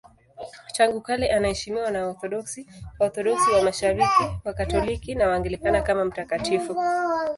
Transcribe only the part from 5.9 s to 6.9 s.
mtakatifu.